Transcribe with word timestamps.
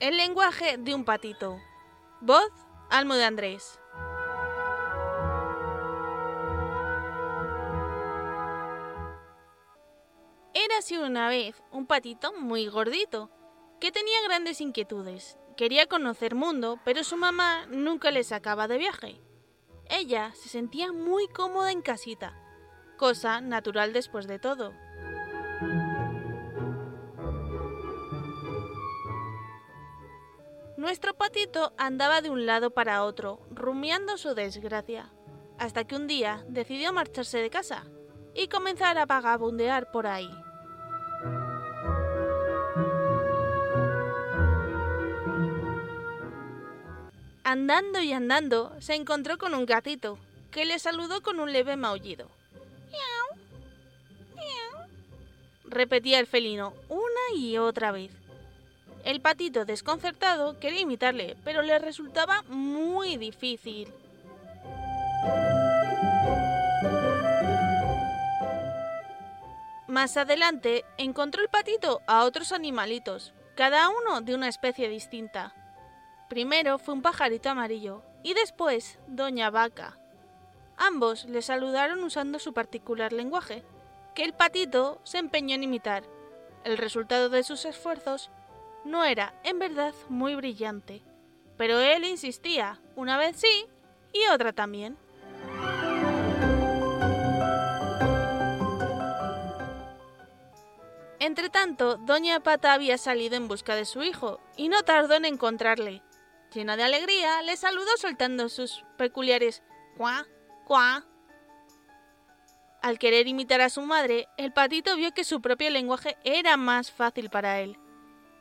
El 0.00 0.16
lenguaje 0.16 0.78
de 0.78 0.94
un 0.94 1.04
patito. 1.04 1.60
Voz, 2.22 2.50
Almo 2.88 3.16
de 3.16 3.24
Andrés. 3.24 3.78
Era 10.54 10.78
así 10.78 10.96
una 10.96 11.28
vez 11.28 11.62
un 11.70 11.84
patito 11.84 12.32
muy 12.32 12.66
gordito, 12.66 13.30
que 13.78 13.92
tenía 13.92 14.22
grandes 14.22 14.62
inquietudes. 14.62 15.36
Quería 15.58 15.86
conocer 15.86 16.34
mundo, 16.34 16.80
pero 16.82 17.04
su 17.04 17.18
mamá 17.18 17.66
nunca 17.66 18.10
le 18.10 18.24
sacaba 18.24 18.68
de 18.68 18.78
viaje. 18.78 19.20
Ella 19.90 20.32
se 20.32 20.48
sentía 20.48 20.94
muy 20.94 21.28
cómoda 21.28 21.72
en 21.72 21.82
casita, 21.82 22.34
cosa 22.96 23.42
natural 23.42 23.92
después 23.92 24.26
de 24.26 24.38
todo. 24.38 24.72
Nuestro 30.90 31.14
patito 31.14 31.72
andaba 31.78 32.20
de 32.20 32.30
un 32.30 32.46
lado 32.46 32.72
para 32.72 33.04
otro, 33.04 33.38
rumiando 33.52 34.18
su 34.18 34.34
desgracia, 34.34 35.08
hasta 35.56 35.84
que 35.84 35.94
un 35.94 36.08
día 36.08 36.44
decidió 36.48 36.92
marcharse 36.92 37.38
de 37.38 37.48
casa 37.48 37.84
y 38.34 38.48
comenzar 38.48 38.98
a 38.98 39.06
vagabundear 39.06 39.92
por 39.92 40.08
ahí. 40.08 40.28
Andando 47.44 48.02
y 48.02 48.12
andando, 48.12 48.74
se 48.80 48.96
encontró 48.96 49.38
con 49.38 49.54
un 49.54 49.66
gatito, 49.66 50.18
que 50.50 50.64
le 50.64 50.80
saludó 50.80 51.22
con 51.22 51.38
un 51.38 51.52
leve 51.52 51.76
maullido. 51.76 52.26
Repetía 55.66 56.18
el 56.18 56.26
felino 56.26 56.74
una 56.88 57.36
y 57.36 57.58
otra 57.58 57.92
vez. 57.92 58.10
El 59.04 59.20
patito, 59.20 59.64
desconcertado, 59.64 60.58
quería 60.58 60.80
imitarle, 60.80 61.36
pero 61.44 61.62
le 61.62 61.78
resultaba 61.78 62.42
muy 62.48 63.16
difícil. 63.16 63.92
Más 69.90 70.16
adelante 70.16 70.84
encontró 70.98 71.42
el 71.42 71.48
patito 71.48 72.00
a 72.06 72.24
otros 72.24 72.52
animalitos, 72.52 73.32
cada 73.56 73.88
uno 73.88 74.20
de 74.20 74.34
una 74.34 74.48
especie 74.48 74.88
distinta. 74.88 75.52
Primero 76.28 76.78
fue 76.78 76.94
un 76.94 77.02
pajarito 77.02 77.50
amarillo 77.50 78.02
y 78.22 78.34
después 78.34 78.98
Doña 79.08 79.50
Vaca. 79.50 79.98
Ambos 80.76 81.24
le 81.24 81.42
saludaron 81.42 82.04
usando 82.04 82.38
su 82.38 82.52
particular 82.52 83.12
lenguaje, 83.12 83.64
que 84.14 84.22
el 84.22 84.32
patito 84.32 85.00
se 85.02 85.18
empeñó 85.18 85.56
en 85.56 85.64
imitar. 85.64 86.04
El 86.62 86.78
resultado 86.78 87.28
de 87.28 87.42
sus 87.42 87.64
esfuerzos 87.64 88.30
no 88.84 89.04
era, 89.04 89.34
en 89.44 89.58
verdad, 89.58 89.94
muy 90.08 90.34
brillante, 90.34 91.02
pero 91.56 91.78
él 91.80 92.04
insistía, 92.04 92.80
una 92.96 93.18
vez 93.18 93.36
sí 93.36 93.66
y 94.12 94.26
otra 94.32 94.52
también. 94.52 94.96
Entretanto, 101.18 101.96
Doña 101.98 102.40
Pata 102.40 102.72
había 102.72 102.96
salido 102.96 103.36
en 103.36 103.46
busca 103.46 103.74
de 103.74 103.84
su 103.84 104.02
hijo 104.02 104.40
y 104.56 104.68
no 104.68 104.82
tardó 104.84 105.14
en 105.14 105.26
encontrarle. 105.26 106.02
Llena 106.54 106.76
de 106.76 106.82
alegría, 106.82 107.42
le 107.42 107.56
saludó 107.58 107.90
soltando 107.98 108.48
sus 108.48 108.84
peculiares 108.96 109.62
cuá, 109.98 110.26
cuá. 110.64 111.04
Al 112.80 112.98
querer 112.98 113.28
imitar 113.28 113.60
a 113.60 113.68
su 113.68 113.82
madre, 113.82 114.28
el 114.38 114.52
patito 114.52 114.96
vio 114.96 115.12
que 115.12 115.24
su 115.24 115.42
propio 115.42 115.68
lenguaje 115.68 116.16
era 116.24 116.56
más 116.56 116.90
fácil 116.90 117.28
para 117.28 117.60
él. 117.60 117.76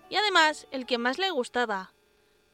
Y 0.09 0.15
además, 0.15 0.67
el 0.71 0.85
que 0.85 0.97
más 0.97 1.19
le 1.19 1.29
gustaba. 1.29 1.93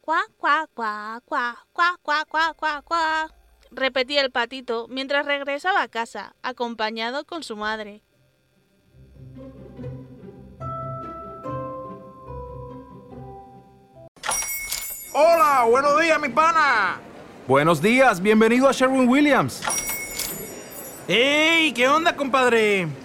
Cuá, 0.02 0.22
cuá, 0.38 0.68
cuá, 0.74 1.22
cuá, 1.26 1.66
cuá, 1.72 1.98
cuá, 2.02 2.26
cuá, 2.26 2.54
cuá, 2.54 2.82
cuá. 2.82 3.32
Repetía 3.72 4.22
el 4.22 4.32
patito 4.32 4.88
mientras 4.90 5.26
regresaba 5.26 5.82
a 5.82 5.88
casa, 5.88 6.36
acompañado 6.44 7.26
con 7.26 7.44
su 7.44 7.56
madre. 7.56 8.04
Hola, 15.14 15.66
buenos 15.70 16.00
días, 16.02 16.20
mi 16.20 16.28
pana. 16.30 17.00
Buenos 17.48 17.82
días, 17.82 18.22
bienvenido 18.22 18.68
a 18.68 18.74
Sherwin 18.74 19.08
Williams. 19.08 19.62
¡Ey! 21.08 21.72
¿Qué 21.72 21.88
onda, 21.88 22.16
compadre? 22.16 23.05